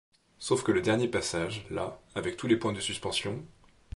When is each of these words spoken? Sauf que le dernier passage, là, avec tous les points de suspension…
Sauf 0.39 0.63
que 0.63 0.71
le 0.71 0.81
dernier 0.81 1.07
passage, 1.07 1.63
là, 1.69 1.99
avec 2.15 2.35
tous 2.35 2.47
les 2.47 2.57
points 2.57 2.73
de 2.73 2.79
suspension… 2.79 3.45